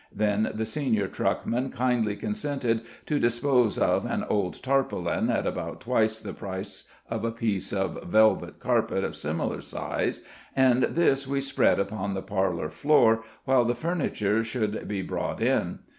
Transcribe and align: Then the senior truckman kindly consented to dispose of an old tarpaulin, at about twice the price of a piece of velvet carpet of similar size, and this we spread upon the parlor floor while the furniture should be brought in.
Then 0.11 0.49
the 0.55 0.65
senior 0.65 1.07
truckman 1.07 1.69
kindly 1.69 2.15
consented 2.15 2.81
to 3.05 3.19
dispose 3.19 3.77
of 3.77 4.03
an 4.03 4.23
old 4.23 4.63
tarpaulin, 4.63 5.29
at 5.29 5.45
about 5.45 5.81
twice 5.81 6.19
the 6.19 6.33
price 6.33 6.89
of 7.07 7.23
a 7.23 7.31
piece 7.31 7.71
of 7.71 8.01
velvet 8.03 8.59
carpet 8.59 9.03
of 9.03 9.15
similar 9.15 9.61
size, 9.61 10.21
and 10.55 10.81
this 10.81 11.27
we 11.27 11.39
spread 11.39 11.79
upon 11.79 12.15
the 12.15 12.23
parlor 12.23 12.71
floor 12.71 13.21
while 13.45 13.63
the 13.63 13.75
furniture 13.75 14.43
should 14.43 14.87
be 14.87 15.03
brought 15.03 15.39
in. 15.39 15.81